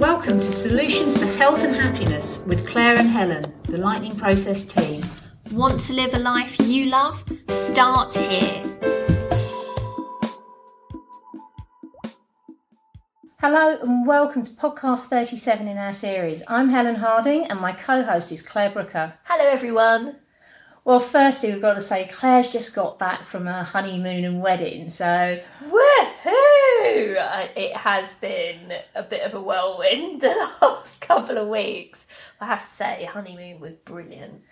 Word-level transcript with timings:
Welcome 0.00 0.38
to 0.38 0.40
Solutions 0.40 1.18
for 1.18 1.26
Health 1.26 1.62
and 1.62 1.76
Happiness 1.76 2.38
with 2.46 2.66
Claire 2.66 2.98
and 2.98 3.06
Helen, 3.06 3.52
the 3.64 3.76
Lightning 3.76 4.16
Process 4.16 4.64
team. 4.64 5.04
Want 5.52 5.78
to 5.80 5.92
live 5.92 6.14
a 6.14 6.18
life 6.18 6.58
you 6.58 6.86
love? 6.86 7.22
Start 7.50 8.14
here. 8.14 8.62
Hello 13.40 13.76
and 13.82 14.06
welcome 14.06 14.42
to 14.42 14.50
podcast 14.52 15.08
37 15.08 15.68
in 15.68 15.76
our 15.76 15.92
series. 15.92 16.42
I'm 16.48 16.70
Helen 16.70 16.94
Harding 16.94 17.44
and 17.50 17.60
my 17.60 17.72
co 17.72 18.02
host 18.02 18.32
is 18.32 18.40
Claire 18.40 18.70
Brooker. 18.70 19.18
Hello, 19.24 19.50
everyone. 19.50 20.16
Well, 20.82 21.00
firstly, 21.00 21.52
we've 21.52 21.60
got 21.60 21.74
to 21.74 21.80
say 21.80 22.08
Claire's 22.10 22.50
just 22.50 22.74
got 22.74 22.98
back 22.98 23.24
from 23.24 23.44
her 23.44 23.64
honeymoon 23.64 24.24
and 24.24 24.40
wedding, 24.40 24.88
so 24.88 25.38
Woohoo! 25.62 26.49
It 26.82 27.76
has 27.76 28.14
been 28.14 28.72
a 28.94 29.02
bit 29.02 29.22
of 29.22 29.34
a 29.34 29.40
whirlwind 29.40 30.20
the 30.20 30.50
last 30.62 31.00
couple 31.00 31.38
of 31.38 31.48
weeks. 31.48 32.32
I 32.40 32.46
have 32.46 32.58
to 32.58 32.64
say, 32.64 33.04
honeymoon 33.04 33.60
was 33.60 33.74
brilliant. 33.74 34.42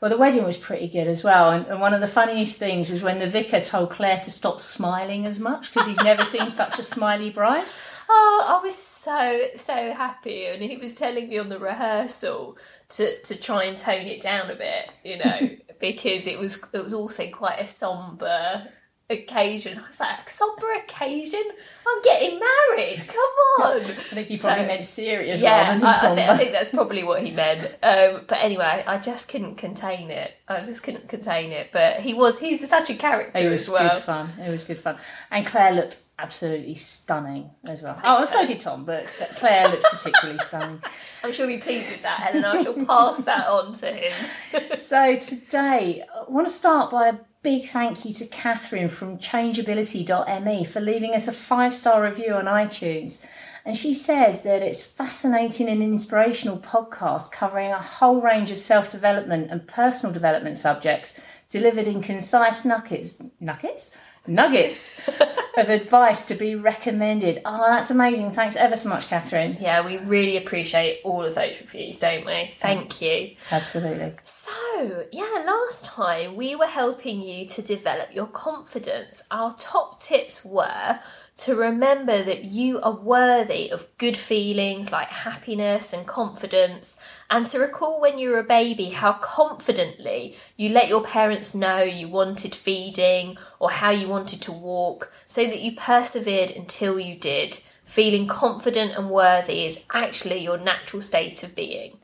well, 0.00 0.10
the 0.10 0.16
wedding 0.16 0.44
was 0.44 0.56
pretty 0.58 0.88
good 0.88 1.08
as 1.08 1.24
well. 1.24 1.50
And, 1.50 1.66
and 1.66 1.80
one 1.80 1.94
of 1.94 2.00
the 2.00 2.06
funniest 2.06 2.58
things 2.58 2.90
was 2.90 3.02
when 3.02 3.18
the 3.18 3.26
vicar 3.26 3.60
told 3.60 3.90
Claire 3.90 4.20
to 4.20 4.30
stop 4.30 4.60
smiling 4.60 5.26
as 5.26 5.40
much 5.40 5.72
because 5.72 5.86
he's 5.86 6.02
never 6.02 6.24
seen 6.24 6.50
such 6.50 6.78
a 6.78 6.82
smiley 6.82 7.30
bride. 7.30 7.66
Oh, 8.10 8.58
I 8.58 8.62
was 8.62 8.74
so 8.74 9.48
so 9.54 9.92
happy, 9.92 10.46
and 10.46 10.62
he 10.62 10.78
was 10.78 10.94
telling 10.94 11.28
me 11.28 11.36
on 11.38 11.50
the 11.50 11.58
rehearsal 11.58 12.56
to 12.88 13.20
to 13.20 13.38
try 13.38 13.64
and 13.64 13.76
tone 13.76 14.06
it 14.06 14.22
down 14.22 14.50
a 14.50 14.54
bit, 14.54 14.88
you 15.04 15.18
know, 15.18 15.38
because 15.78 16.26
it 16.26 16.38
was 16.38 16.66
it 16.72 16.82
was 16.82 16.94
also 16.94 17.28
quite 17.28 17.60
a 17.60 17.66
somber 17.66 18.70
occasion. 19.10 19.78
I 19.78 19.88
was 19.88 20.00
like, 20.00 20.26
a 20.26 20.30
somber 20.30 20.66
occasion? 20.74 21.42
I'm 21.86 22.02
getting 22.02 22.38
married. 22.38 23.02
Come 23.06 23.64
on. 23.66 23.80
I 23.80 23.84
think 23.84 24.28
he 24.28 24.36
probably 24.38 24.62
So- 24.62 24.66
meant 24.66 24.84
serious 24.86 25.42
Yeah, 25.42 25.78
I, 25.82 25.90
I, 25.90 26.14
think, 26.14 26.28
I 26.28 26.36
think 26.36 26.52
that's 26.52 26.68
probably 26.68 27.02
what 27.02 27.22
he 27.22 27.30
meant. 27.30 27.62
Um, 27.82 28.24
but 28.28 28.38
anyway, 28.42 28.84
I 28.86 28.98
just 28.98 29.30
couldn't 29.30 29.56
contain 29.56 30.10
it. 30.10 30.34
I 30.46 30.58
just 30.60 30.82
couldn't 30.82 31.08
contain 31.08 31.52
it. 31.52 31.70
But 31.72 32.00
he 32.00 32.12
was, 32.14 32.38
he's 32.38 32.66
such 32.68 32.90
a 32.90 32.94
character 32.94 33.46
It 33.46 33.50
was 33.50 33.68
as 33.68 33.70
well. 33.72 33.94
good 33.94 34.02
fun. 34.02 34.28
It 34.38 34.50
was 34.50 34.64
good 34.66 34.76
fun. 34.78 34.96
And 35.30 35.46
Claire 35.46 35.72
looked 35.72 35.96
absolutely 36.18 36.74
stunning 36.74 37.48
as 37.70 37.82
well. 37.82 37.98
oh, 38.04 38.26
so 38.26 38.40
so. 38.40 38.46
did 38.46 38.60
Tom, 38.60 38.84
but 38.84 39.04
Claire 39.38 39.68
looked 39.68 39.84
particularly 39.84 40.38
stunning. 40.38 40.82
I'm 41.24 41.32
sure 41.32 41.48
he'll 41.48 41.56
be 41.58 41.62
pleased 41.62 41.90
with 41.90 42.02
that, 42.02 42.18
Helen. 42.18 42.44
I 42.44 42.62
shall 42.62 42.86
pass 42.86 43.24
that 43.24 43.46
on 43.46 43.72
to 43.74 43.86
him. 43.92 44.12
So 44.80 45.16
today, 45.16 46.02
I 46.14 46.30
want 46.30 46.46
to 46.46 46.52
start 46.52 46.90
by 46.90 47.08
a 47.08 47.14
big 47.48 47.64
thank 47.64 48.04
you 48.04 48.12
to 48.12 48.26
Catherine 48.26 48.90
from 48.90 49.16
changeability.me 49.16 50.64
for 50.64 50.80
leaving 50.80 51.14
us 51.14 51.28
a 51.28 51.32
five 51.32 51.74
star 51.74 52.02
review 52.02 52.34
on 52.34 52.44
iTunes. 52.44 53.24
And 53.64 53.74
she 53.74 53.94
says 53.94 54.42
that 54.42 54.60
it's 54.60 54.84
fascinating 54.84 55.66
and 55.66 55.82
inspirational 55.82 56.58
podcast 56.58 57.32
covering 57.32 57.70
a 57.70 57.80
whole 57.80 58.20
range 58.20 58.50
of 58.50 58.58
self 58.58 58.90
development 58.90 59.50
and 59.50 59.66
personal 59.66 60.12
development 60.12 60.58
subjects 60.58 61.26
delivered 61.48 61.88
in 61.88 62.02
concise 62.02 62.66
nuggets, 62.66 63.22
nuggets, 63.40 63.96
nuggets 64.28 65.08
of 65.56 65.68
advice 65.68 66.26
to 66.26 66.34
be 66.34 66.54
recommended. 66.54 67.40
Oh, 67.44 67.66
that's 67.66 67.90
amazing! 67.90 68.30
Thanks 68.30 68.56
ever 68.56 68.76
so 68.76 68.88
much, 68.88 69.08
Catherine. 69.08 69.56
Yeah, 69.60 69.84
we 69.84 69.98
really 69.98 70.36
appreciate 70.36 71.00
all 71.04 71.24
of 71.24 71.34
those 71.34 71.60
reviews, 71.60 71.98
don't 71.98 72.24
we? 72.24 72.50
Thank 72.52 73.00
you. 73.00 73.34
Absolutely. 73.50 74.12
So, 74.22 75.06
yeah, 75.12 75.42
last 75.46 75.86
time 75.86 76.36
we 76.36 76.54
were 76.54 76.66
helping 76.66 77.20
you 77.20 77.46
to 77.46 77.62
develop 77.62 78.14
your 78.14 78.26
confidence. 78.26 79.26
Our 79.30 79.54
top 79.54 80.00
tips 80.00 80.44
were 80.44 81.00
to 81.38 81.54
remember 81.54 82.22
that 82.22 82.44
you 82.44 82.80
are 82.80 82.92
worthy 82.92 83.70
of 83.70 83.86
good 83.96 84.16
feelings 84.16 84.90
like 84.90 85.08
happiness 85.08 85.92
and 85.92 86.06
confidence, 86.06 87.17
and 87.30 87.46
to 87.46 87.58
recall 87.58 88.00
when 88.00 88.18
you 88.18 88.30
were 88.30 88.38
a 88.38 88.44
baby 88.44 88.86
how 88.86 89.12
confidently 89.14 90.34
you 90.56 90.70
let 90.70 90.88
your 90.88 91.04
parents 91.04 91.54
know 91.54 91.82
you 91.82 92.08
wanted 92.08 92.54
feeding 92.54 93.36
or 93.58 93.70
how 93.70 93.90
you 93.90 94.08
wanted 94.08 94.40
to 94.42 94.52
walk, 94.52 95.12
so 95.26 95.44
that 95.44 95.60
you 95.60 95.76
persevered 95.76 96.50
until 96.50 96.98
you 96.98 97.16
did. 97.16 97.58
Feeling 97.84 98.26
confident 98.26 98.96
and 98.96 99.10
worthy 99.10 99.64
is 99.64 99.84
actually 99.92 100.38
your 100.38 100.58
natural 100.58 101.00
state 101.02 101.42
of 101.42 101.56
being. 101.56 101.98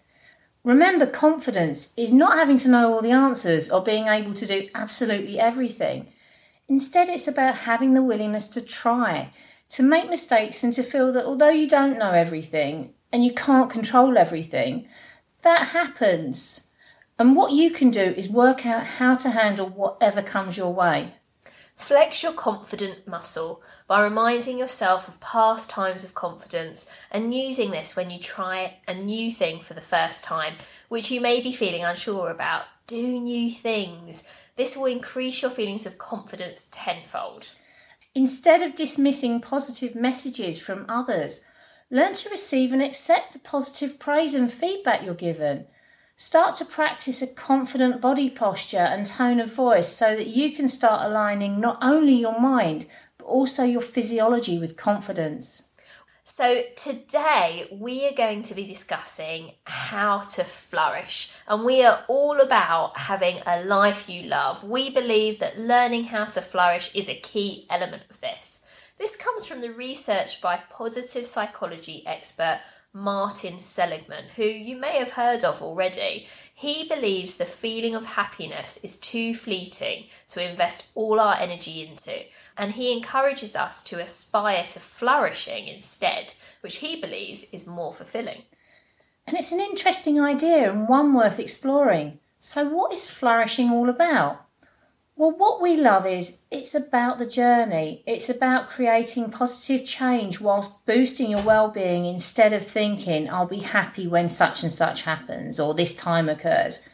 Remember, 0.63 1.07
confidence 1.07 1.93
is 1.99 2.15
not 2.15 2.39
having 2.39 2.57
to 2.57 2.71
know 2.71 2.95
all 2.95 3.03
the 3.03 3.11
answers 3.11 3.71
or 3.71 3.83
being 3.83 4.07
able 4.07 4.33
to 4.33 4.47
do 4.47 4.69
absolutely 4.75 5.39
everything. 5.39 6.07
Instead, 6.69 7.11
it's 7.11 7.29
about 7.29 7.55
having 7.57 7.93
the 7.93 8.03
willingness 8.03 8.49
to 8.49 8.65
try, 8.65 9.31
to 9.69 9.83
make 9.83 10.09
mistakes, 10.09 10.65
and 10.65 10.73
to 10.73 10.83
feel 10.83 11.13
that 11.13 11.27
although 11.27 11.51
you 11.51 11.69
don't 11.69 11.99
know 11.99 12.13
everything 12.13 12.95
and 13.13 13.23
you 13.23 13.35
can't 13.35 13.71
control 13.71 14.17
everything, 14.17 14.89
that 15.45 15.69
happens. 15.69 16.67
And 17.19 17.37
what 17.37 17.53
you 17.53 17.71
can 17.71 17.91
do 17.91 18.01
is 18.01 18.29
work 18.29 18.67
out 18.67 18.85
how 18.99 19.15
to 19.17 19.31
handle 19.31 19.69
whatever 19.69 20.21
comes 20.21 20.59
your 20.59 20.75
way. 20.75 21.15
Flex 21.77 22.23
your 22.23 22.33
confident 22.33 23.07
muscle 23.07 23.61
by 23.87 24.03
reminding 24.03 24.59
yourself 24.59 25.09
of 25.09 25.21
past 25.21 25.71
times 25.71 26.05
of 26.05 26.15
confidence 26.15 26.91
and 27.11 27.35
using 27.35 27.71
this 27.71 27.97
when 27.97 28.11
you 28.11 28.19
try 28.19 28.79
a 28.87 28.95
new 28.95 29.33
thing 29.33 29.61
for 29.61 29.75
the 29.75 29.81
first 29.81 30.25
time, 30.25 30.55
which 30.89 31.11
you 31.11 31.21
may 31.21 31.41
be 31.41 31.53
feeling 31.53 31.85
unsure 31.85 32.31
about. 32.31 32.65
Do 32.87 33.21
new 33.21 33.51
things. 33.51 34.49
This 34.57 34.77
will 34.77 34.87
increase 34.87 35.43
your 35.43 35.51
feelings 35.51 35.87
of 35.87 35.99
confidence 35.99 36.69
tenfold. 36.71 37.51
Instead 38.15 38.63
of 38.63 38.77
dismissing 38.77 39.41
positive 39.41 39.97
messages 39.97 40.61
from 40.61 40.87
others, 40.89 41.45
learn 41.91 42.15
to 42.15 42.31
receive 42.31 42.73
and 42.73 42.83
accept 42.83 43.33
the 43.33 43.39
positive 43.39 43.99
praise 43.99 44.35
and 44.35 44.53
feedback 44.53 45.05
you're 45.05 45.15
given. 45.15 45.67
Start 46.17 46.55
to 46.57 46.65
practice 46.65 47.23
a 47.23 47.35
confident 47.35 48.01
body 48.01 48.31
posture 48.31 48.79
and 48.79 49.05
tone 49.05 49.41
of 49.41 49.53
voice 49.53 49.89
so 49.89 50.15
that 50.15 50.29
you 50.29 50.53
can 50.53 50.69
start 50.69 51.03
aligning 51.03 51.61
not 51.61 51.79
only 51.83 52.15
your 52.15 52.41
mind 52.41 52.87
but 53.19 53.27
also 53.27 53.65
your 53.65 53.81
physiology 53.81 54.59
with 54.59 54.77
confidence. 54.77 55.75
So, 56.27 56.63
today 56.75 57.69
we 57.71 58.09
are 58.09 58.15
going 58.15 58.45
to 58.45 58.55
be 58.55 58.65
discussing 58.65 59.53
how 59.65 60.21
to 60.21 60.43
flourish, 60.43 61.35
and 61.47 61.67
we 61.67 61.85
are 61.85 61.99
all 62.09 62.41
about 62.41 62.97
having 62.99 63.43
a 63.47 63.63
life 63.63 64.09
you 64.09 64.23
love. 64.23 64.65
We 64.65 64.89
believe 64.89 65.39
that 65.41 65.59
learning 65.59 66.05
how 66.05 66.25
to 66.25 66.41
flourish 66.41 66.95
is 66.95 67.11
a 67.11 67.21
key 67.21 67.67
element 67.69 68.05
of 68.09 68.23
this. 68.23 68.65
This 68.97 69.17
comes 69.17 69.45
from 69.45 69.61
the 69.61 69.73
research 69.73 70.41
by 70.41 70.61
positive 70.71 71.27
psychology 71.27 72.05
expert 72.07 72.61
Martin 72.93 73.59
Seligman, 73.59 74.27
who 74.37 74.45
you 74.45 74.77
may 74.77 74.99
have 74.99 75.11
heard 75.11 75.43
of 75.43 75.61
already. 75.61 76.29
He 76.55 76.87
believes 76.89 77.37
the 77.37 77.45
feeling 77.45 77.97
of 77.97 78.07
happiness 78.07 78.79
is 78.85 78.97
too 78.97 79.35
fleeting 79.35 80.05
to 80.29 80.49
invest 80.49 80.93
all 80.95 81.19
our 81.19 81.35
energy 81.35 81.85
into, 81.85 82.23
and 82.57 82.73
he 82.73 82.93
encourages 82.93 83.57
us 83.57 83.83
to 83.85 84.01
aspire 84.01 84.63
to 84.71 84.79
flourishing 84.79 85.67
instead, 85.67 86.35
which 86.61 86.77
he 86.77 87.01
believes 87.01 87.53
is 87.53 87.67
more 87.67 87.93
fulfilling. 87.93 88.43
And 89.27 89.37
it's 89.37 89.51
an 89.51 89.61
interesting 89.61 90.21
idea 90.21 90.71
and 90.71 90.89
one 90.89 91.15
worth 91.15 91.41
exploring. 91.41 92.21
So, 92.39 92.69
what 92.69 92.93
is 92.93 93.11
flourishing 93.11 93.71
all 93.71 93.89
about? 93.89 94.44
Well, 95.17 95.31
what 95.31 95.63
we 95.63 95.77
love 95.77 96.07
is 96.07 96.45
it's 96.51 96.75
about 96.75 97.19
the 97.19 97.27
journey. 97.27 98.03
It's 98.05 98.29
about 98.29 98.69
creating 98.69 99.31
positive 99.31 99.87
change 99.87 100.41
whilst 100.41 100.85
boosting 100.87 101.31
your 101.31 101.43
well-being 101.43 102.05
instead 102.05 102.53
of 102.53 102.67
thinking 102.67 103.31
I'll 103.31 103.47
be 103.47 103.61
happy 103.61 104.09
when 104.09 104.29
such 104.29 104.65
and 104.65 104.73
such 104.73 105.05
happens 105.05 105.61
or 105.61 105.73
this 105.73 105.95
time 105.95 106.29
occurs. 106.29 106.89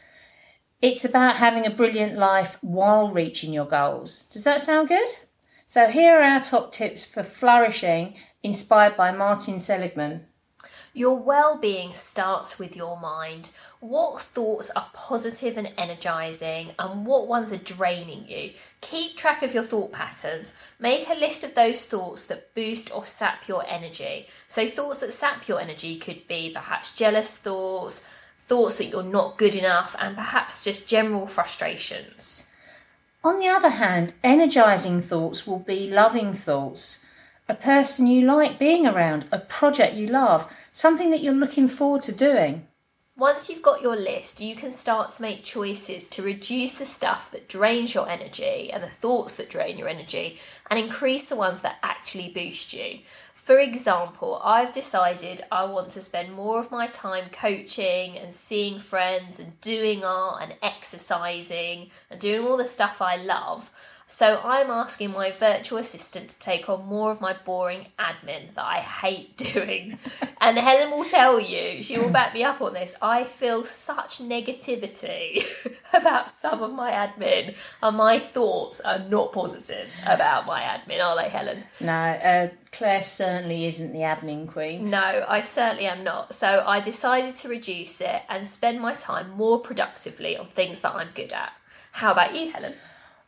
It's 0.83 1.03
about 1.03 1.37
having 1.37 1.65
a 1.65 1.71
brilliant 1.71 2.15
life 2.15 2.59
while 2.61 3.09
reaching 3.09 3.53
your 3.53 3.65
goals. 3.65 4.27
Does 4.31 4.43
that 4.43 4.61
sound 4.61 4.89
good? 4.89 5.09
So 5.65 5.87
here 5.87 6.19
are 6.19 6.23
our 6.23 6.39
top 6.39 6.71
tips 6.71 7.11
for 7.11 7.23
flourishing 7.23 8.15
inspired 8.43 8.95
by 8.95 9.11
Martin 9.11 9.59
Seligman. 9.59 10.27
Your 10.93 11.17
well 11.17 11.57
being 11.57 11.93
starts 11.93 12.59
with 12.59 12.75
your 12.75 12.99
mind. 12.99 13.51
What 13.79 14.19
thoughts 14.19 14.71
are 14.75 14.89
positive 14.93 15.57
and 15.57 15.71
energizing, 15.77 16.71
and 16.77 17.05
what 17.05 17.27
ones 17.27 17.53
are 17.53 17.57
draining 17.57 18.27
you? 18.27 18.51
Keep 18.81 19.15
track 19.15 19.41
of 19.41 19.53
your 19.53 19.63
thought 19.63 19.93
patterns. 19.93 20.57
Make 20.79 21.07
a 21.07 21.13
list 21.13 21.45
of 21.45 21.55
those 21.55 21.85
thoughts 21.85 22.25
that 22.25 22.53
boost 22.53 22.93
or 22.93 23.05
sap 23.05 23.47
your 23.47 23.65
energy. 23.67 24.27
So, 24.49 24.67
thoughts 24.67 24.99
that 24.99 25.13
sap 25.13 25.47
your 25.47 25.61
energy 25.61 25.97
could 25.97 26.27
be 26.27 26.51
perhaps 26.53 26.93
jealous 26.93 27.37
thoughts, 27.37 28.13
thoughts 28.37 28.77
that 28.77 28.89
you're 28.89 29.01
not 29.01 29.37
good 29.37 29.55
enough, 29.55 29.95
and 29.97 30.15
perhaps 30.15 30.65
just 30.65 30.89
general 30.89 31.25
frustrations. 31.25 32.47
On 33.23 33.39
the 33.39 33.47
other 33.47 33.69
hand, 33.69 34.13
energizing 34.23 34.99
thoughts 34.99 35.47
will 35.47 35.59
be 35.59 35.89
loving 35.89 36.33
thoughts. 36.33 37.05
A 37.51 37.55
person 37.55 38.07
you 38.07 38.25
like 38.25 38.57
being 38.57 38.87
around, 38.87 39.25
a 39.29 39.37
project 39.37 39.93
you 39.93 40.07
love, 40.07 40.49
something 40.71 41.11
that 41.11 41.21
you're 41.21 41.33
looking 41.33 41.67
forward 41.67 42.01
to 42.03 42.13
doing. 42.13 42.65
Once 43.17 43.49
you've 43.49 43.61
got 43.61 43.81
your 43.81 43.97
list, 43.97 44.39
you 44.39 44.55
can 44.55 44.71
start 44.71 45.09
to 45.09 45.21
make 45.21 45.43
choices 45.43 46.07
to 46.09 46.23
reduce 46.23 46.75
the 46.75 46.85
stuff 46.85 47.29
that 47.29 47.49
drains 47.49 47.93
your 47.93 48.07
energy 48.07 48.71
and 48.71 48.81
the 48.81 48.87
thoughts 48.87 49.35
that 49.35 49.49
drain 49.49 49.77
your 49.77 49.89
energy 49.89 50.39
and 50.69 50.79
increase 50.79 51.27
the 51.27 51.35
ones 51.35 51.59
that 51.59 51.77
actually 51.83 52.29
boost 52.29 52.73
you. 52.73 52.99
For 53.33 53.59
example, 53.59 54.39
I've 54.45 54.71
decided 54.71 55.41
I 55.51 55.65
want 55.65 55.89
to 55.91 56.01
spend 56.01 56.31
more 56.31 56.57
of 56.57 56.71
my 56.71 56.87
time 56.87 57.25
coaching 57.33 58.17
and 58.17 58.33
seeing 58.33 58.79
friends 58.79 59.41
and 59.41 59.59
doing 59.59 60.05
art 60.05 60.41
and 60.41 60.55
exercising 60.63 61.91
and 62.09 62.17
doing 62.17 62.47
all 62.47 62.55
the 62.55 62.63
stuff 62.63 63.01
I 63.01 63.17
love 63.17 63.71
so 64.11 64.41
I'm 64.43 64.69
asking 64.69 65.13
my 65.13 65.31
virtual 65.31 65.77
assistant 65.77 66.31
to 66.31 66.39
take 66.39 66.67
on 66.67 66.85
more 66.85 67.11
of 67.11 67.21
my 67.21 67.33
boring 67.45 67.87
admin 67.97 68.53
that 68.55 68.65
I 68.65 68.79
hate 68.79 69.37
doing. 69.53 69.97
and 70.41 70.57
Helen 70.57 70.91
will 70.91 71.05
tell 71.05 71.39
you, 71.39 71.81
she 71.81 71.97
will 71.97 72.11
back 72.11 72.33
me 72.33 72.43
up 72.43 72.59
on 72.61 72.73
this. 72.73 72.93
I 73.01 73.23
feel 73.23 73.63
such 73.63 74.19
negativity 74.19 75.41
about 75.93 76.29
some 76.29 76.61
of 76.61 76.73
my 76.73 76.91
admin, 76.91 77.55
and 77.81 77.95
my 77.95 78.19
thoughts 78.19 78.81
are 78.81 78.99
not 78.99 79.31
positive 79.31 79.89
about 80.05 80.45
my 80.45 80.61
admin, 80.61 81.01
are 81.01 81.15
they, 81.15 81.29
Helen? 81.29 81.63
No, 81.79 81.93
uh, 81.93 82.49
Claire 82.73 83.01
certainly 83.01 83.65
isn't 83.65 83.93
the 83.93 83.99
admin 83.99 84.45
queen. 84.45 84.89
No, 84.89 85.23
I 85.25 85.39
certainly 85.39 85.85
am 85.85 86.03
not. 86.03 86.35
So 86.35 86.65
I 86.67 86.81
decided 86.81 87.33
to 87.35 87.47
reduce 87.47 88.01
it 88.01 88.23
and 88.27 88.45
spend 88.45 88.81
my 88.81 88.93
time 88.93 89.31
more 89.31 89.59
productively 89.59 90.35
on 90.35 90.47
things 90.47 90.81
that 90.81 90.95
I'm 90.95 91.11
good 91.13 91.31
at. 91.31 91.53
How 91.93 92.11
about 92.11 92.35
you, 92.35 92.51
Helen? 92.51 92.73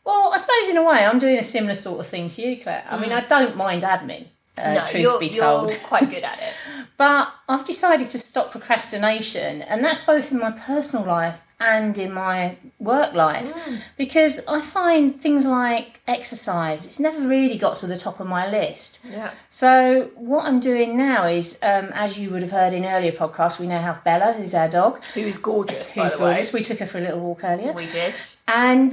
Well, 0.04 0.32
I 0.32 0.36
suppose 0.36 0.68
in 0.70 0.76
a 0.76 0.84
way 0.84 1.04
I'm 1.06 1.18
doing 1.18 1.38
a 1.38 1.42
similar 1.42 1.74
sort 1.74 2.00
of 2.00 2.06
thing 2.06 2.28
to 2.28 2.42
you, 2.42 2.56
Claire. 2.62 2.84
I 2.88 2.98
mean, 3.00 3.12
I 3.12 3.20
don't 3.20 3.56
mind 3.56 3.82
admin. 3.82 4.26
Uh, 4.56 4.74
no, 4.74 4.84
truth 4.84 5.02
you're, 5.02 5.18
be 5.18 5.30
told, 5.30 5.70
you're 5.70 5.80
quite 5.80 6.08
good 6.10 6.22
at 6.22 6.38
it. 6.40 6.54
but 6.96 7.32
I've 7.48 7.64
decided 7.64 8.08
to 8.10 8.18
stop 8.20 8.52
procrastination, 8.52 9.62
and 9.62 9.82
that's 9.84 10.04
both 10.04 10.30
in 10.30 10.38
my 10.38 10.52
personal 10.52 11.04
life 11.04 11.42
and 11.58 11.98
in 11.98 12.12
my 12.12 12.56
work 12.78 13.14
life, 13.14 13.52
because 13.96 14.46
I 14.46 14.60
find 14.60 15.16
things 15.16 15.44
like 15.46 16.00
exercise. 16.06 16.86
It's 16.86 17.00
never 17.00 17.26
really 17.26 17.58
got 17.58 17.76
to 17.78 17.86
the 17.88 17.96
top 17.96 18.20
of 18.20 18.28
my 18.28 18.48
list. 18.48 19.04
Yeah. 19.10 19.32
So 19.50 20.10
what 20.14 20.44
I'm 20.46 20.60
doing 20.60 20.96
now 20.96 21.26
is, 21.26 21.58
um, 21.62 21.90
as 21.92 22.18
you 22.20 22.30
would 22.30 22.42
have 22.42 22.50
heard 22.52 22.72
in 22.72 22.84
earlier 22.84 23.12
podcasts, 23.12 23.58
we 23.58 23.66
now 23.66 23.80
have 23.80 24.04
Bella, 24.04 24.34
who's 24.34 24.54
our 24.54 24.68
dog, 24.68 25.02
Who 25.14 25.20
is 25.22 25.38
gorgeous, 25.38 25.92
who's 25.94 26.14
the 26.14 26.22
way. 26.24 26.30
gorgeous. 26.34 26.52
We 26.52 26.62
took 26.62 26.78
her 26.78 26.86
for 26.86 26.98
a 26.98 27.00
little 27.00 27.20
walk 27.20 27.42
earlier, 27.42 27.72
We 27.72 27.86
did. 27.86 28.16
and 28.46 28.92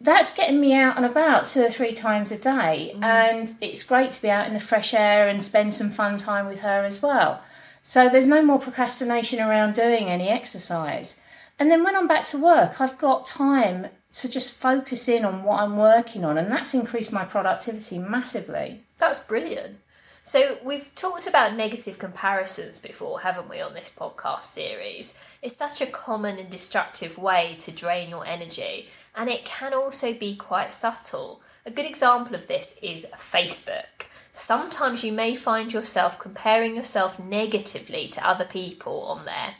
that's 0.00 0.34
getting 0.34 0.60
me 0.60 0.74
out 0.74 0.96
and 0.96 1.04
about 1.04 1.46
two 1.46 1.62
or 1.62 1.70
three 1.70 1.92
times 1.92 2.32
a 2.32 2.40
day. 2.40 2.92
Mm. 2.96 3.04
And 3.04 3.52
it's 3.60 3.84
great 3.84 4.12
to 4.12 4.22
be 4.22 4.30
out 4.30 4.46
in 4.46 4.54
the 4.54 4.60
fresh 4.60 4.94
air 4.94 5.28
and 5.28 5.42
spend 5.42 5.74
some 5.74 5.90
fun 5.90 6.16
time 6.16 6.46
with 6.46 6.60
her 6.60 6.84
as 6.84 7.02
well. 7.02 7.42
So 7.82 8.08
there's 8.08 8.28
no 8.28 8.44
more 8.44 8.58
procrastination 8.58 9.40
around 9.40 9.74
doing 9.74 10.08
any 10.08 10.28
exercise. 10.28 11.22
And 11.58 11.70
then 11.70 11.84
when 11.84 11.94
i'm 11.94 12.08
back 12.08 12.24
to 12.26 12.42
work 12.42 12.80
i've 12.80 12.96
got 12.96 13.26
time 13.26 13.88
to 14.14 14.30
just 14.30 14.58
focus 14.58 15.08
in 15.08 15.26
on 15.26 15.44
what 15.44 15.60
i'm 15.60 15.76
working 15.76 16.24
on 16.24 16.38
and 16.38 16.50
that's 16.50 16.74
increased 16.74 17.12
my 17.12 17.24
productivity 17.24 17.98
massively. 17.98 18.84
That's 18.98 19.24
brilliant. 19.24 19.78
So, 20.22 20.58
we've 20.62 20.94
talked 20.94 21.26
about 21.26 21.54
negative 21.54 21.98
comparisons 21.98 22.80
before, 22.80 23.20
haven't 23.20 23.48
we, 23.48 23.60
on 23.60 23.72
this 23.74 23.94
podcast 23.94 24.44
series? 24.44 25.18
It's 25.42 25.56
such 25.56 25.80
a 25.80 25.86
common 25.86 26.38
and 26.38 26.50
destructive 26.50 27.16
way 27.16 27.56
to 27.60 27.72
drain 27.74 28.10
your 28.10 28.26
energy, 28.26 28.88
and 29.16 29.30
it 29.30 29.46
can 29.46 29.72
also 29.72 30.12
be 30.12 30.36
quite 30.36 30.74
subtle. 30.74 31.40
A 31.64 31.70
good 31.70 31.86
example 31.86 32.34
of 32.34 32.48
this 32.48 32.78
is 32.82 33.06
Facebook. 33.16 34.06
Sometimes 34.32 35.02
you 35.02 35.12
may 35.12 35.34
find 35.34 35.72
yourself 35.72 36.18
comparing 36.18 36.76
yourself 36.76 37.18
negatively 37.18 38.06
to 38.08 38.26
other 38.26 38.44
people 38.44 39.02
on 39.02 39.24
there. 39.24 39.54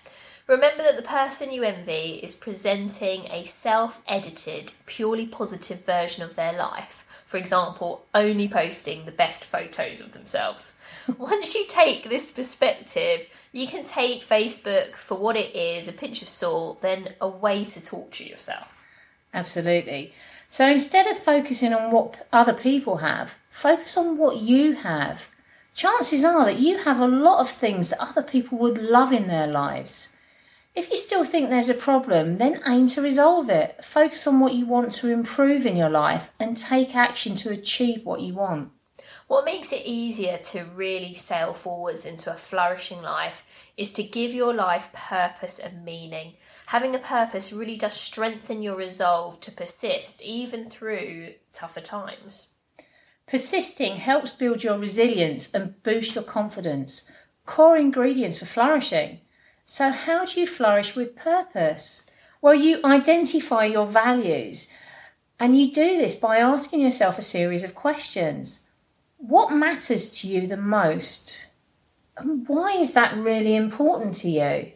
Remember 0.51 0.83
that 0.83 0.97
the 0.97 1.09
person 1.09 1.53
you 1.53 1.63
envy 1.63 2.19
is 2.25 2.35
presenting 2.35 3.31
a 3.31 3.45
self 3.45 4.03
edited, 4.09 4.73
purely 4.85 5.25
positive 5.25 5.87
version 5.87 6.25
of 6.25 6.35
their 6.35 6.53
life. 6.53 7.23
For 7.25 7.37
example, 7.37 8.05
only 8.17 8.49
posting 8.49 9.05
the 9.05 9.13
best 9.13 9.45
photos 9.45 10.01
of 10.01 10.11
themselves. 10.11 10.81
Once 11.19 11.55
you 11.55 11.67
take 11.69 12.09
this 12.09 12.33
perspective, 12.33 13.29
you 13.53 13.69
can 13.69 13.85
take 13.85 14.27
Facebook 14.27 14.97
for 14.97 15.17
what 15.17 15.37
it 15.37 15.55
is 15.55 15.87
a 15.87 15.93
pinch 15.93 16.21
of 16.21 16.29
salt, 16.29 16.83
then 16.83 17.15
a 17.21 17.29
way 17.29 17.63
to 17.63 17.81
torture 17.81 18.25
yourself. 18.25 18.85
Absolutely. 19.33 20.13
So 20.49 20.69
instead 20.69 21.07
of 21.07 21.17
focusing 21.17 21.73
on 21.73 21.93
what 21.93 22.27
other 22.33 22.55
people 22.55 22.97
have, 22.97 23.39
focus 23.51 23.97
on 23.97 24.19
what 24.19 24.39
you 24.39 24.73
have. 24.73 25.31
Chances 25.77 26.25
are 26.25 26.45
that 26.47 26.59
you 26.59 26.79
have 26.79 26.99
a 26.99 27.07
lot 27.07 27.39
of 27.39 27.49
things 27.49 27.91
that 27.91 28.03
other 28.03 28.25
people 28.25 28.59
would 28.59 28.83
love 28.83 29.13
in 29.13 29.29
their 29.29 29.47
lives. 29.47 30.17
If 30.81 30.89
you 30.89 30.97
still 30.97 31.27
think 31.27 31.51
there's 31.51 31.69
a 31.69 31.75
problem, 31.75 32.37
then 32.37 32.63
aim 32.67 32.89
to 32.89 33.03
resolve 33.03 33.51
it. 33.51 33.85
Focus 33.85 34.27
on 34.27 34.41
what 34.41 34.55
you 34.55 34.65
want 34.65 34.93
to 34.93 35.13
improve 35.13 35.67
in 35.67 35.77
your 35.77 35.91
life 35.91 36.33
and 36.41 36.57
take 36.57 36.97
action 36.97 37.37
to 37.37 37.51
achieve 37.51 38.07
what 38.07 38.23
you 38.23 38.33
want. 38.33 38.71
What 39.27 39.45
makes 39.45 39.75
it 39.75 39.83
easier 39.85 40.39
to 40.39 40.65
really 40.75 41.13
sail 41.13 41.53
forwards 41.53 42.07
into 42.07 42.33
a 42.33 42.37
flourishing 42.39 43.03
life 43.03 43.71
is 43.77 43.93
to 43.93 44.03
give 44.03 44.33
your 44.33 44.55
life 44.55 44.91
purpose 44.95 45.59
and 45.59 45.85
meaning. 45.85 46.37
Having 46.69 46.95
a 46.95 46.99
purpose 46.99 47.53
really 47.53 47.77
does 47.77 47.93
strengthen 47.93 48.63
your 48.63 48.77
resolve 48.77 49.39
to 49.41 49.53
persist 49.53 50.23
even 50.25 50.65
through 50.65 51.35
tougher 51.53 51.83
times. 51.83 52.55
Persisting 53.27 53.97
helps 53.97 54.35
build 54.35 54.65
your 54.65 54.79
resilience 54.79 55.53
and 55.53 55.83
boost 55.83 56.15
your 56.15 56.25
confidence. 56.25 57.11
Core 57.45 57.77
ingredients 57.77 58.39
for 58.39 58.47
flourishing. 58.47 59.21
So, 59.73 59.91
how 59.91 60.25
do 60.25 60.41
you 60.41 60.49
flourish 60.49 60.97
with 60.97 61.15
purpose? 61.15 62.11
Well, 62.43 62.55
you 62.55 62.81
identify 62.85 63.67
your 63.67 63.87
values, 63.87 64.77
and 65.39 65.57
you 65.57 65.71
do 65.71 65.97
this 65.97 66.19
by 66.19 66.39
asking 66.39 66.81
yourself 66.81 67.19
a 67.19 67.23
series 67.23 67.63
of 67.63 67.77
questions. 67.77 68.67
What 69.19 69.53
matters 69.53 70.21
to 70.21 70.27
you 70.27 70.49
the 70.49 70.57
most? 70.57 71.47
And 72.17 72.49
why 72.49 72.73
is 72.73 72.95
that 72.95 73.17
really 73.17 73.55
important 73.55 74.17
to 74.17 74.29
you? 74.29 74.73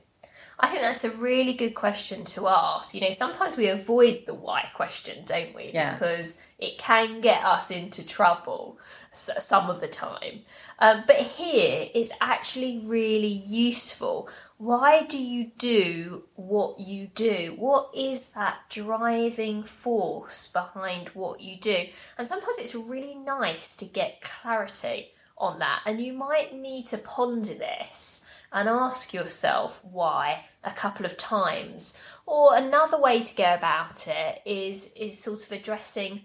I 0.65 0.67
think 0.67 0.81
that's 0.81 1.05
a 1.05 1.23
really 1.23 1.53
good 1.53 1.75
question 1.75 2.25
to 2.25 2.49
ask. 2.49 2.95
You 2.95 3.03
know, 3.03 3.11
sometimes 3.11 3.59
we 3.59 3.69
avoid 3.69 4.23
the 4.25 4.33
why 4.33 4.71
question, 4.73 5.23
don't 5.27 5.55
we? 5.55 5.73
Yeah. 5.75 5.93
Because 5.93 6.55
it 6.59 6.79
can 6.79 7.21
get 7.21 7.45
us 7.45 7.71
into 7.71 8.07
trouble 8.07 8.79
some 9.13 9.69
of 9.69 9.83
the 9.83 9.89
time. 9.89 10.41
Um, 10.79 11.05
but 11.07 11.17
here 11.17 11.89
it's 11.95 12.13
actually 12.19 12.83
really 12.83 13.27
useful. 13.27 14.27
Why 14.57 15.03
do 15.03 15.23
you 15.23 15.51
do 15.59 16.25
what 16.35 16.81
you 16.81 17.09
do? 17.15 17.55
What 17.59 17.91
is 17.95 18.33
that 18.33 18.61
driving 18.71 19.65
force 19.65 20.51
behind 20.51 21.11
what 21.11 21.43
you 21.43 21.59
do? 21.59 21.89
And 22.17 22.27
sometimes 22.27 22.59
it's 22.59 22.75
really 22.75 23.15
nice 23.15 23.77
to 23.77 23.85
get 23.85 24.23
clarity 24.23 25.11
on 25.37 25.59
that. 25.59 25.83
And 25.87 26.01
you 26.01 26.13
might 26.13 26.55
need 26.55 26.87
to 26.89 26.99
ponder 26.99 27.55
this 27.55 28.45
and 28.53 28.69
ask 28.69 29.13
yourself 29.13 29.85
why 29.85 30.45
a 30.63 30.71
couple 30.71 31.05
of 31.05 31.17
times. 31.17 32.17
Or 32.27 32.57
another 32.57 33.01
way 33.01 33.21
to 33.21 33.37
go 33.37 33.55
about 33.55 34.07
it 34.07 34.41
is 34.45 34.93
is 34.95 35.19
sort 35.19 35.45
of 35.45 35.53
addressing 35.53 36.23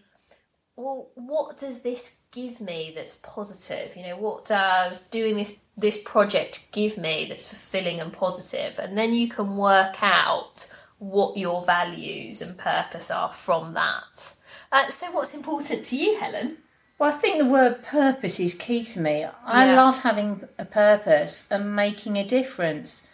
well, 0.79 1.09
what 1.15 1.57
does 1.57 1.81
this 1.81 2.23
give 2.31 2.61
me 2.61 2.93
that's 2.95 3.17
positive? 3.17 3.97
You 3.97 4.03
know, 4.03 4.17
what 4.17 4.45
does 4.45 5.09
doing 5.09 5.35
this 5.35 5.63
this 5.75 6.01
project 6.01 6.71
give 6.71 6.97
me 6.97 7.25
that's 7.27 7.47
fulfilling 7.47 7.99
and 7.99 8.13
positive? 8.13 8.79
And 8.79 8.97
then 8.97 9.13
you 9.13 9.27
can 9.27 9.57
work 9.57 10.01
out 10.01 10.73
what 10.97 11.37
your 11.37 11.63
values 11.65 12.41
and 12.41 12.57
purpose 12.57 13.11
are 13.11 13.31
from 13.31 13.73
that. 13.73 14.35
Uh, 14.71 14.87
so, 14.89 15.11
what's 15.11 15.35
important 15.35 15.85
to 15.85 15.97
you, 15.97 16.19
Helen? 16.19 16.57
Well, 16.99 17.13
I 17.13 17.17
think 17.17 17.37
the 17.37 17.45
word 17.45 17.81
purpose 17.81 18.41
is 18.41 18.55
key 18.55 18.83
to 18.83 18.99
me. 18.99 19.25
I 19.45 19.67
Yeah. 19.67 19.75
love 19.77 20.03
having 20.03 20.47
a 20.57 20.65
purpose 20.65 21.49
and 21.49 21.73
making 21.73 22.17
a 22.17 22.25
difference, 22.25 23.07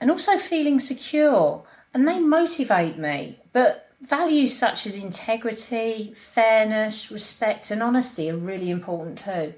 and 0.00 0.10
also 0.10 0.38
feeling 0.38 0.80
secure, 0.80 1.62
and 1.92 2.08
they 2.08 2.18
motivate 2.18 2.96
me. 2.96 3.38
But 3.52 3.90
values 4.00 4.56
such 4.56 4.86
as 4.86 4.96
integrity, 4.96 6.14
fairness, 6.16 7.12
respect, 7.12 7.70
and 7.70 7.82
honesty 7.82 8.30
are 8.30 8.36
really 8.36 8.70
important 8.70 9.18
too. 9.18 9.54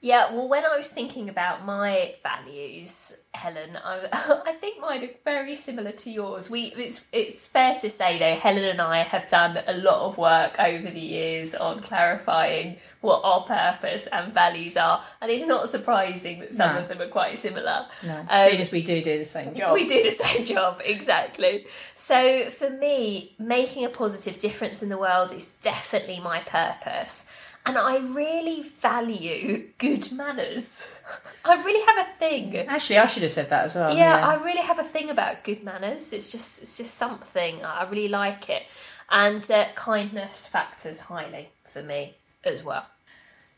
Yeah, 0.00 0.32
well, 0.32 0.48
when 0.48 0.64
I 0.64 0.76
was 0.76 0.92
thinking 0.92 1.28
about 1.28 1.64
my 1.64 2.14
values, 2.22 3.24
Helen, 3.34 3.76
I, 3.84 4.08
I 4.46 4.52
think 4.52 4.80
mine 4.80 5.02
are 5.04 5.08
very 5.24 5.54
similar 5.56 5.90
to 5.90 6.10
yours. 6.10 6.48
We 6.50 6.72
it's 6.76 7.08
it's 7.12 7.46
fair 7.46 7.74
to 7.80 7.90
say 7.90 8.18
though, 8.18 8.36
Helen 8.36 8.64
and 8.64 8.80
I 8.80 8.98
have 8.98 9.28
done 9.28 9.58
a 9.66 9.74
lot 9.74 10.00
of 10.08 10.16
work 10.16 10.58
over 10.60 10.88
the 10.88 11.00
years 11.00 11.54
on 11.54 11.80
clarifying 11.80 12.76
what 13.00 13.22
our 13.24 13.42
purpose 13.42 14.06
and 14.06 14.32
values 14.32 14.76
are, 14.76 15.02
and 15.20 15.30
it's 15.30 15.44
not 15.46 15.68
surprising 15.68 16.40
that 16.40 16.54
some 16.54 16.74
No. 16.74 16.80
of 16.82 16.88
them 16.88 17.00
are 17.00 17.08
quite 17.08 17.36
similar. 17.38 17.86
No, 18.06 18.18
Um, 18.28 18.48
seeing 18.48 18.60
as 18.60 18.70
we 18.70 18.82
do 18.82 19.02
do 19.02 19.18
the 19.18 19.24
same 19.24 19.54
job. 19.54 19.72
we 19.74 19.84
do 19.86 20.02
the 20.02 20.10
same 20.12 20.44
job, 20.44 20.80
exactly. 20.84 21.66
So 21.94 22.50
for 22.50 22.70
me, 22.70 23.34
making 23.38 23.84
a 23.84 23.88
positive 23.88 24.38
difference 24.38 24.82
in 24.82 24.88
the 24.90 24.98
world 24.98 25.32
is 25.32 25.48
definitely 25.60 26.20
my 26.20 26.40
purpose. 26.40 27.30
And 27.66 27.76
I 27.76 27.98
really 27.98 28.62
value 28.62 29.68
good 29.78 30.10
manners. 30.12 31.02
I 31.44 31.62
really 31.62 31.84
have 31.86 32.06
a 32.06 32.10
thing. 32.12 32.56
Actually, 32.56 32.98
I 32.98 33.06
should 33.06 33.22
have 33.22 33.30
said 33.30 33.50
that 33.50 33.64
as 33.64 33.74
well. 33.74 33.94
Yeah, 33.94 34.26
I 34.26 34.42
really 34.42 34.62
have 34.62 34.78
a 34.78 34.84
thing 34.84 35.10
about 35.10 35.44
good 35.44 35.62
manners. 35.62 36.12
It's 36.12 36.32
just 36.32 36.62
it's 36.62 36.78
just 36.78 36.94
something 36.94 37.64
I 37.64 37.84
really 37.88 38.08
like 38.08 38.48
it, 38.48 38.64
and 39.10 39.48
uh, 39.50 39.66
kindness 39.74 40.46
factors 40.46 41.00
highly 41.00 41.48
for 41.64 41.82
me 41.82 42.14
as 42.44 42.64
well. 42.64 42.86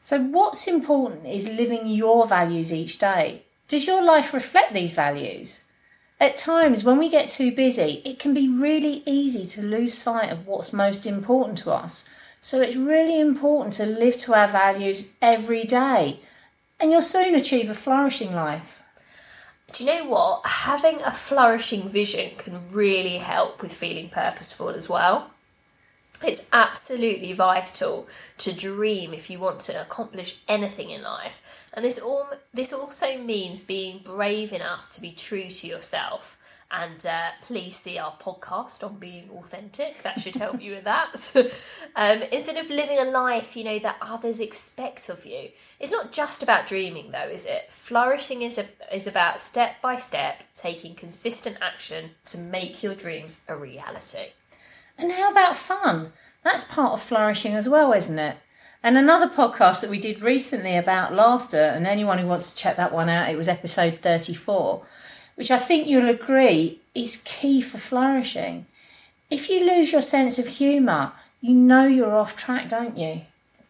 So, 0.00 0.20
what's 0.20 0.66
important 0.66 1.26
is 1.26 1.48
living 1.48 1.86
your 1.86 2.26
values 2.26 2.72
each 2.72 2.98
day. 2.98 3.42
Does 3.68 3.86
your 3.86 4.04
life 4.04 4.32
reflect 4.32 4.72
these 4.72 4.94
values? 4.94 5.66
At 6.18 6.36
times, 6.36 6.84
when 6.84 6.98
we 6.98 7.08
get 7.08 7.28
too 7.28 7.54
busy, 7.54 8.02
it 8.04 8.18
can 8.18 8.34
be 8.34 8.48
really 8.48 9.02
easy 9.06 9.46
to 9.46 9.66
lose 9.66 9.94
sight 9.94 10.30
of 10.30 10.46
what's 10.46 10.72
most 10.72 11.06
important 11.06 11.58
to 11.58 11.72
us. 11.72 12.08
So, 12.40 12.60
it's 12.62 12.76
really 12.76 13.20
important 13.20 13.74
to 13.74 13.86
live 13.86 14.16
to 14.18 14.34
our 14.34 14.48
values 14.48 15.12
every 15.20 15.64
day, 15.64 16.20
and 16.80 16.90
you'll 16.90 17.02
soon 17.02 17.34
achieve 17.34 17.68
a 17.68 17.74
flourishing 17.74 18.34
life. 18.34 18.82
Do 19.72 19.84
you 19.84 19.94
know 19.94 20.04
what? 20.06 20.46
Having 20.46 21.02
a 21.02 21.12
flourishing 21.12 21.88
vision 21.88 22.32
can 22.36 22.70
really 22.70 23.18
help 23.18 23.62
with 23.62 23.72
feeling 23.72 24.08
purposeful 24.08 24.70
as 24.70 24.88
well. 24.88 25.30
It's 26.22 26.48
absolutely 26.52 27.32
vital 27.32 28.06
to 28.38 28.52
dream 28.52 29.14
if 29.14 29.30
you 29.30 29.38
want 29.38 29.60
to 29.60 29.80
accomplish 29.80 30.40
anything 30.48 30.90
in 30.90 31.02
life. 31.02 31.66
And 31.72 31.84
this 31.84 31.98
all 31.98 32.28
this 32.52 32.72
also 32.72 33.18
means 33.18 33.62
being 33.62 34.00
brave 34.04 34.52
enough 34.52 34.90
to 34.92 35.00
be 35.00 35.12
true 35.12 35.48
to 35.48 35.66
yourself. 35.66 36.36
And 36.72 37.04
uh, 37.04 37.30
please 37.42 37.74
see 37.74 37.98
our 37.98 38.12
podcast 38.12 38.84
on 38.84 38.98
being 38.98 39.28
authentic. 39.30 40.02
That 40.02 40.20
should 40.20 40.36
help 40.36 40.62
you 40.62 40.72
with 40.72 40.84
that. 40.84 41.14
um, 41.96 42.22
instead 42.30 42.56
of 42.56 42.70
living 42.70 42.98
a 43.00 43.10
life, 43.10 43.56
you 43.56 43.64
know, 43.64 43.80
that 43.80 43.96
others 44.00 44.40
expect 44.40 45.08
of 45.08 45.26
you. 45.26 45.48
It's 45.80 45.90
not 45.90 46.12
just 46.12 46.44
about 46.44 46.68
dreaming, 46.68 47.10
though, 47.10 47.28
is 47.28 47.44
it? 47.44 47.72
Flourishing 47.72 48.42
is 48.42 48.56
a, 48.56 48.66
is 48.94 49.08
about 49.08 49.40
step 49.40 49.82
by 49.82 49.96
step 49.96 50.44
taking 50.54 50.94
consistent 50.94 51.56
action 51.60 52.10
to 52.26 52.38
make 52.38 52.84
your 52.84 52.94
dreams 52.94 53.44
a 53.48 53.56
reality. 53.56 54.28
And 55.00 55.12
how 55.12 55.30
about 55.30 55.56
fun? 55.56 56.12
That's 56.44 56.64
part 56.64 56.92
of 56.92 57.00
flourishing 57.00 57.54
as 57.54 57.68
well, 57.68 57.92
isn't 57.94 58.18
it? 58.18 58.36
And 58.82 58.98
another 58.98 59.28
podcast 59.28 59.80
that 59.80 59.90
we 59.90 59.98
did 59.98 60.20
recently 60.20 60.76
about 60.76 61.14
laughter, 61.14 61.56
and 61.56 61.86
anyone 61.86 62.18
who 62.18 62.26
wants 62.26 62.50
to 62.50 62.56
check 62.56 62.76
that 62.76 62.92
one 62.92 63.08
out, 63.08 63.30
it 63.30 63.36
was 63.36 63.48
episode 63.48 63.96
34, 63.96 64.84
which 65.36 65.50
I 65.50 65.56
think 65.56 65.86
you'll 65.86 66.08
agree 66.08 66.80
is 66.94 67.22
key 67.26 67.62
for 67.62 67.78
flourishing. 67.78 68.66
If 69.30 69.48
you 69.48 69.66
lose 69.66 69.92
your 69.92 70.02
sense 70.02 70.38
of 70.38 70.48
humour, 70.48 71.12
you 71.40 71.54
know 71.54 71.86
you're 71.86 72.16
off 72.16 72.36
track, 72.36 72.68
don't 72.68 72.98
you? 72.98 73.22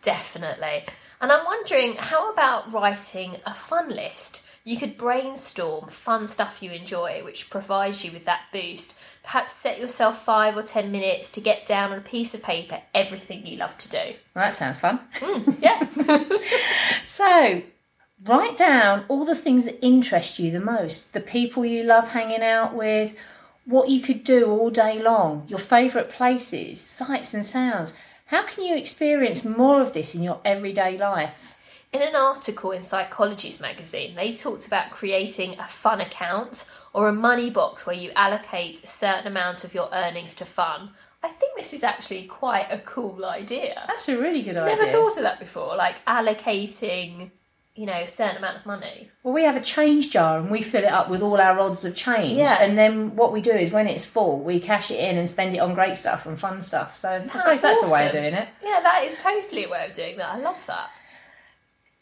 Definitely. 0.03 0.85
And 1.21 1.31
I'm 1.31 1.45
wondering, 1.45 1.95
how 1.97 2.33
about 2.33 2.73
writing 2.73 3.37
a 3.47 3.55
fun 3.55 3.89
list? 3.91 4.50
You 4.62 4.76
could 4.76 4.99
brainstorm 4.99 5.88
fun 5.88 6.26
stuff 6.26 6.62
you 6.62 6.71
enjoy, 6.71 7.23
which 7.25 7.49
provides 7.49 8.05
you 8.05 8.12
with 8.12 8.26
that 8.26 8.43
boost. 8.52 9.00
Perhaps 9.23 9.55
set 9.55 9.81
yourself 9.81 10.23
five 10.23 10.57
or 10.57 10.62
ten 10.62 10.93
minutes 10.93 11.31
to 11.31 11.40
get 11.40 11.64
down 11.67 11.93
on 11.93 11.99
a 11.99 12.02
piece 12.02 12.35
of 12.35 12.43
paper 12.43 12.83
everything 12.95 13.47
you 13.47 13.57
love 13.57 13.76
to 13.79 13.88
do. 13.88 14.14
Well, 14.35 14.45
that 14.45 14.55
sounds 14.55 14.79
fun. 14.79 15.00
Mm, 15.19 15.62
yeah. 15.62 15.87
So, 17.05 17.62
write 18.25 18.57
down 18.57 19.05
all 19.09 19.25
the 19.25 19.35
things 19.35 19.64
that 19.64 19.85
interest 19.85 20.38
you 20.38 20.50
the 20.50 20.61
most, 20.61 21.12
the 21.12 21.21
people 21.21 21.64
you 21.64 21.83
love 21.83 22.12
hanging 22.12 22.43
out 22.43 22.75
with, 22.75 23.21
what 23.64 23.88
you 23.88 24.00
could 24.00 24.25
do 24.25 24.50
all 24.50 24.71
day 24.71 25.02
long, 25.02 25.45
your 25.49 25.59
favourite 25.59 26.11
places, 26.11 26.81
sights 26.81 27.35
and 27.35 27.45
sounds. 27.45 28.00
How 28.26 28.45
can 28.45 28.64
you 28.64 28.76
experience 28.76 29.45
more 29.45 29.81
of 29.81 29.93
this 29.93 30.14
in 30.14 30.23
your 30.23 30.40
everyday 30.45 30.97
life? 30.97 31.57
In 31.92 32.02
an 32.02 32.14
article 32.14 32.70
in 32.70 32.82
Psychologies 32.82 33.61
magazine, 33.61 34.14
they 34.14 34.32
talked 34.32 34.64
about 34.64 34.90
creating 34.90 35.59
a 35.59 35.64
fun 35.64 36.00
account 36.00 36.70
or 36.92 37.09
a 37.09 37.12
money 37.12 37.50
box 37.50 37.85
where 37.85 37.97
you 37.97 38.12
allocate 38.14 38.85
a 38.85 38.87
certain 38.87 39.26
amount 39.26 39.64
of 39.64 39.75
your 39.75 39.88
earnings 39.92 40.37
to 40.37 40.44
fun. 40.44 40.90
I 41.20 41.28
think 41.28 41.56
this 41.56 41.73
is 41.73 41.82
actually 41.82 42.23
quite 42.26 42.68
a 42.70 42.78
cool 42.78 43.25
idea. 43.25 43.82
That's 43.88 44.09
a 44.09 44.20
really 44.20 44.42
good 44.42 44.56
idea. 44.56 44.76
Never 44.76 44.87
thought 44.87 45.16
of 45.16 45.25
that 45.25 45.40
before, 45.40 45.76
like 45.76 46.04
allocating, 46.04 47.32
you 47.75 47.87
know, 47.87 48.00
a 48.00 48.06
certain 48.06 48.37
amount 48.37 48.59
of 48.59 48.66
money. 48.66 49.11
Well, 49.25 49.35
we 49.35 49.42
have 49.42 49.56
a 49.56 49.61
change 49.61 50.12
jar 50.12 50.38
and 50.38 50.49
we 50.49 50.62
fill 50.62 50.85
it 50.85 50.92
up 50.92 51.11
with 51.11 51.23
all 51.23 51.40
our 51.40 51.59
odds 51.59 51.85
of 51.85 51.97
change. 51.97 52.35
Yeah. 52.35 52.59
And 52.61 52.78
then 52.78 53.16
what 53.16 53.32
we 53.32 53.40
do 53.40 53.50
is 53.50 53.73
when 53.73 53.88
it's 53.88 54.06
full, 54.06 54.38
we 54.38 54.61
cash 54.61 54.92
it 54.92 55.00
in 55.00 55.18
and 55.18 55.28
spend 55.28 55.56
it 55.56 55.59
on 55.59 55.75
great 55.75 55.97
stuff 55.97 56.25
and 56.25 56.38
fun 56.38 56.62
stuff. 56.62 56.97
So 56.97 57.09
I 57.09 57.26
suppose 57.26 57.62
that's 57.62 57.90
a 57.90 57.92
way 57.92 58.06
of 58.06 58.12
doing 58.12 58.35
it. 58.35 58.49
Yeah, 58.62 58.78
that 58.80 59.02
is 59.04 59.20
totally 59.20 59.64
a 59.64 59.68
way 59.68 59.87
of 59.87 59.92
doing 59.92 60.18
that. 60.18 60.37
I 60.37 60.38
love 60.38 60.64
that. 60.68 60.90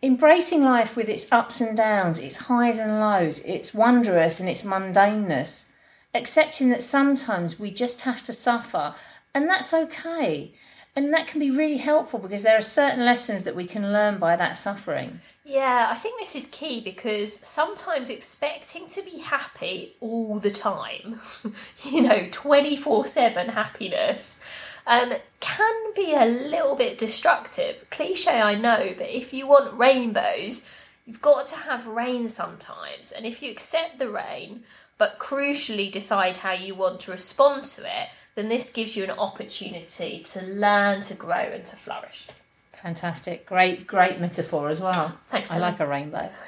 Embracing 0.01 0.63
life 0.63 0.97
with 0.97 1.09
its 1.09 1.33
ups 1.33 1.61
and 1.61 1.77
downs, 1.77 2.21
its 2.21 2.47
highs 2.47 2.79
and 2.79 3.01
lows, 3.01 3.41
its 3.41 3.75
wondrous 3.75 4.39
and 4.39 4.49
its 4.49 4.65
mundaneness. 4.65 5.73
Accepting 6.15 6.69
that 6.71 6.85
sometimes 6.85 7.59
we 7.59 7.73
just 7.73 8.03
have 8.03 8.23
to 8.23 8.33
suffer, 8.33 8.95
and 9.35 9.49
that's 9.49 9.75
okay. 9.75 10.53
And 10.95 11.13
that 11.13 11.27
can 11.27 11.41
be 11.41 11.51
really 11.51 11.79
helpful 11.79 12.21
because 12.21 12.45
there 12.45 12.57
are 12.57 12.63
certain 12.63 13.05
lessons 13.05 13.43
that 13.43 13.57
we 13.57 13.67
can 13.67 13.93
learn 13.93 14.19
by 14.19 14.37
that 14.37 14.57
suffering. 14.57 15.21
Yeah, 15.45 15.89
I 15.91 15.97
think 15.97 16.21
this 16.21 16.37
is 16.37 16.47
key 16.47 16.81
because 16.81 17.33
sometimes 17.33 18.09
expecting 18.09 18.87
to 18.89 19.03
be 19.03 19.19
happy 19.19 19.95
all 20.01 20.39
the 20.39 20.51
time, 20.51 21.19
you 21.83 22.03
know, 22.03 22.29
24 22.31 23.07
7 23.07 23.49
happiness, 23.49 24.45
um, 24.89 25.13
can 25.39 25.93
be 25.95 26.15
a 26.15 26.25
little 26.25 26.75
bit 26.75 26.99
destructive. 26.99 27.87
Cliche, 27.91 28.41
I 28.41 28.55
know, 28.55 28.95
but 28.97 29.11
if 29.11 29.35
you 29.35 29.47
want 29.47 29.79
rainbows, 29.79 30.89
you've 31.07 31.21
got 31.21 31.47
to 31.49 31.57
have 31.57 31.87
rain 31.87 32.29
sometimes. 32.29 33.13
And 33.13 33.27
if 33.27 33.43
you 33.43 33.51
accept 33.51 33.99
the 33.99 34.11
rain, 34.11 34.63
but 34.97 35.19
crucially 35.19 35.93
decide 35.93 36.39
how 36.39 36.53
you 36.53 36.75
want 36.75 37.01
to 37.01 37.13
respond 37.13 37.65
to 37.67 37.83
it, 37.83 38.09
then 38.35 38.49
this 38.49 38.73
gives 38.73 38.97
you 38.97 39.05
an 39.05 39.11
opportunity 39.11 40.21
to 40.21 40.45
learn, 40.47 41.03
to 41.03 41.15
grow, 41.15 41.35
and 41.35 41.67
to 41.67 41.77
flourish. 41.77 42.27
Fantastic. 42.73 43.45
Great, 43.45 43.87
great 43.87 44.21
metaphor 44.21 44.71
as 44.71 44.81
well. 44.81 45.19
Thanks, 45.27 45.51
I 45.51 45.57
Helen. 45.57 45.73
like 45.73 45.81
a 45.81 45.87
rainbow. 45.87 46.31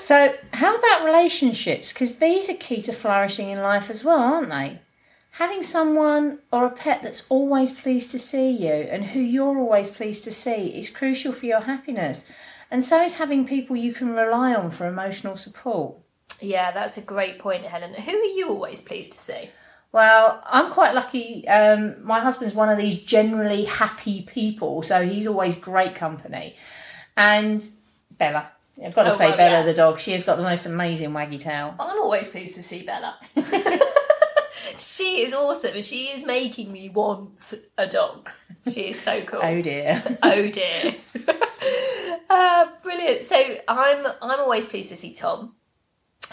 so, 0.00 0.34
how 0.54 0.76
about 0.76 1.04
relationships? 1.04 1.92
Because 1.92 2.20
these 2.20 2.48
are 2.48 2.54
key 2.54 2.80
to 2.82 2.92
flourishing 2.92 3.50
in 3.50 3.60
life 3.60 3.90
as 3.90 4.04
well, 4.04 4.20
aren't 4.20 4.48
they? 4.48 4.80
Having 5.38 5.64
someone 5.64 6.38
or 6.50 6.64
a 6.64 6.70
pet 6.70 7.02
that's 7.02 7.26
always 7.28 7.78
pleased 7.78 8.10
to 8.12 8.18
see 8.18 8.50
you 8.50 8.72
and 8.72 9.04
who 9.06 9.20
you're 9.20 9.58
always 9.58 9.90
pleased 9.90 10.24
to 10.24 10.32
see 10.32 10.68
is 10.78 10.88
crucial 10.94 11.32
for 11.32 11.44
your 11.44 11.60
happiness. 11.60 12.32
And 12.70 12.82
so 12.82 13.02
is 13.04 13.18
having 13.18 13.46
people 13.46 13.76
you 13.76 13.92
can 13.92 14.14
rely 14.14 14.54
on 14.54 14.70
for 14.70 14.86
emotional 14.86 15.36
support. 15.36 15.96
Yeah, 16.40 16.70
that's 16.72 16.96
a 16.96 17.02
great 17.02 17.38
point, 17.38 17.66
Helen. 17.66 17.94
Who 17.94 18.12
are 18.12 18.24
you 18.38 18.48
always 18.48 18.80
pleased 18.80 19.12
to 19.12 19.18
see? 19.18 19.50
Well, 19.92 20.42
I'm 20.46 20.70
quite 20.70 20.94
lucky. 20.94 21.46
Um, 21.48 22.02
my 22.04 22.20
husband's 22.20 22.54
one 22.54 22.68
of 22.70 22.78
these 22.78 23.02
generally 23.02 23.64
happy 23.64 24.22
people, 24.22 24.82
so 24.82 25.04
he's 25.06 25.26
always 25.26 25.58
great 25.58 25.94
company. 25.94 26.56
And 27.16 27.62
Bella, 28.18 28.50
I've 28.84 28.94
got 28.94 29.04
to 29.04 29.10
Oh, 29.10 29.12
say, 29.12 29.28
well, 29.28 29.36
Bella 29.36 29.58
yeah. 29.60 29.62
the 29.66 29.74
dog, 29.74 29.98
she 29.98 30.12
has 30.12 30.24
got 30.24 30.36
the 30.36 30.42
most 30.42 30.66
amazing 30.66 31.10
waggy 31.10 31.40
tail. 31.40 31.74
I'm 31.78 31.98
always 31.98 32.30
pleased 32.30 32.56
to 32.56 32.62
see 32.62 32.84
Bella. 32.84 33.16
she 34.78 35.22
is 35.22 35.34
awesome 35.34 35.80
she 35.82 36.06
is 36.06 36.26
making 36.26 36.72
me 36.72 36.88
want 36.88 37.54
a 37.76 37.86
dog. 37.86 38.30
She 38.70 38.88
is 38.88 39.00
so 39.00 39.20
cool. 39.22 39.40
Oh 39.42 39.62
dear. 39.62 40.02
oh 40.22 40.50
dear. 40.50 40.94
uh, 42.30 42.66
brilliant. 42.82 43.24
So 43.24 43.36
I'm 43.68 44.06
I'm 44.22 44.40
always 44.40 44.66
pleased 44.66 44.90
to 44.90 44.96
see 44.96 45.14
Tom, 45.14 45.54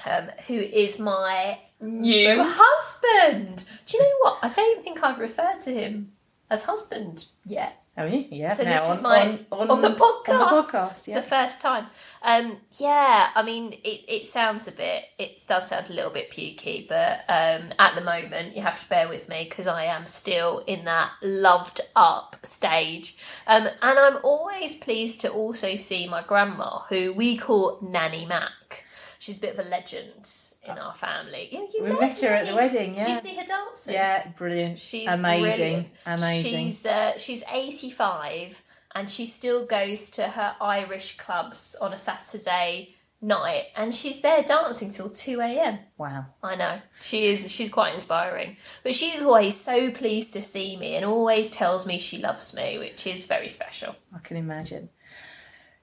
um, 0.09 0.29
who 0.47 0.55
is 0.55 0.99
my 0.99 1.59
new 1.79 2.43
husband. 2.45 3.65
Do 3.85 3.97
you 3.97 4.03
know 4.03 4.15
what? 4.21 4.39
I 4.41 4.49
don't 4.49 4.83
think 4.83 5.03
I've 5.03 5.19
referred 5.19 5.61
to 5.61 5.71
him 5.71 6.13
as 6.49 6.65
husband 6.65 7.27
yet. 7.45 7.82
Have 7.95 8.11
you? 8.11 8.25
Yeah. 8.31 8.49
So 8.49 8.63
now 8.63 8.71
this 8.71 8.89
on, 8.89 8.95
is 8.95 9.01
my 9.03 9.39
on, 9.51 9.69
on, 9.69 9.81
the 9.83 9.89
podcast. 9.89 10.29
On 10.29 10.55
the 10.55 10.61
podcast, 10.61 10.91
It's 10.91 11.09
yeah. 11.09 11.15
the 11.15 11.21
first 11.21 11.61
time. 11.61 11.85
Um, 12.23 12.57
yeah, 12.79 13.29
I 13.35 13.43
mean, 13.43 13.73
it, 13.73 14.01
it 14.07 14.25
sounds 14.25 14.67
a 14.67 14.75
bit. 14.75 15.03
It 15.19 15.43
does 15.47 15.69
sound 15.69 15.91
a 15.91 15.93
little 15.93 16.09
bit 16.09 16.31
pukey, 16.31 16.87
but 16.87 17.23
um, 17.29 17.71
at 17.77 17.93
the 17.93 18.01
moment, 18.01 18.55
you 18.55 18.63
have 18.63 18.81
to 18.81 18.89
bear 18.89 19.07
with 19.07 19.29
me 19.29 19.45
because 19.47 19.67
I 19.67 19.85
am 19.85 20.07
still 20.07 20.63
in 20.65 20.85
that 20.85 21.11
loved 21.21 21.81
up 21.95 22.37
stage. 22.41 23.15
Um, 23.45 23.67
and 23.67 23.99
I'm 23.99 24.17
always 24.23 24.75
pleased 24.75 25.21
to 25.21 25.29
also 25.29 25.75
see 25.75 26.07
my 26.07 26.23
grandma, 26.23 26.79
who 26.89 27.13
we 27.13 27.37
call 27.37 27.77
Nanny 27.79 28.25
Mac. 28.25 28.85
She's 29.23 29.37
a 29.37 29.41
bit 29.41 29.57
of 29.57 29.65
a 29.65 29.69
legend 29.69 30.29
in 30.67 30.77
our 30.77 30.93
family. 30.93 31.47
You, 31.49 31.69
you 31.73 31.81
We 31.81 31.97
met 31.97 32.19
her 32.19 32.27
at 32.27 32.45
the 32.45 32.55
wedding, 32.55 32.95
Did 32.95 33.07
you 33.07 33.13
see 33.13 33.33
her 33.35 33.45
dancing? 33.45 33.93
Yeah, 33.93 34.27
brilliant. 34.35 34.77
She's 34.79 35.09
amazing. 35.09 35.45
brilliant. 35.45 35.87
Amazing. 36.05 36.65
She's 36.65 36.85
uh, 36.85 37.17
she's 37.17 37.41
eighty 37.49 37.89
five 37.89 38.61
and 38.93 39.09
she 39.09 39.25
still 39.25 39.65
goes 39.65 40.09
to 40.09 40.23
her 40.23 40.57
Irish 40.59 41.15
clubs 41.15 41.73
on 41.81 41.93
a 41.93 41.97
Saturday 41.97 42.95
night 43.21 43.67
and 43.77 43.93
she's 43.93 44.19
there 44.21 44.43
dancing 44.43 44.91
till 44.91 45.09
2 45.09 45.39
a.m. 45.39 45.79
Wow. 45.97 46.25
I 46.43 46.55
know. 46.55 46.81
She 47.01 47.27
is 47.27 47.49
she's 47.49 47.71
quite 47.71 47.93
inspiring. 47.93 48.57
But 48.83 48.93
she's 48.93 49.23
always 49.23 49.57
so 49.57 49.89
pleased 49.89 50.33
to 50.33 50.41
see 50.41 50.75
me 50.75 50.95
and 50.95 51.05
always 51.05 51.49
tells 51.49 51.87
me 51.87 51.97
she 51.97 52.17
loves 52.17 52.53
me, 52.53 52.77
which 52.77 53.07
is 53.07 53.25
very 53.25 53.47
special. 53.47 53.95
I 54.13 54.19
can 54.19 54.35
imagine. 54.35 54.89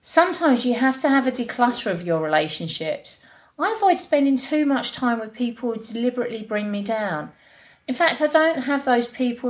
Sometimes 0.02 0.66
you 0.66 0.75
have 0.75 1.00
to 1.00 1.09
have 1.09 1.26
a 1.26 1.32
declutter 1.32 1.90
of 1.90 2.06
your 2.06 2.23
relationships. 2.23 3.25
I 3.62 3.74
avoid 3.76 3.98
spending 3.98 4.36
too 4.36 4.66
much 4.66 4.92
time 4.92 5.20
with 5.20 5.32
people 5.32 5.72
who 5.72 5.80
deliberately 5.80 6.42
bring 6.42 6.70
me 6.70 6.82
down. 6.82 7.32
In 7.88 7.94
fact, 7.94 8.20
I 8.20 8.26
don't 8.26 8.64
have 8.64 8.84
those 8.84 9.08
people 9.08 9.48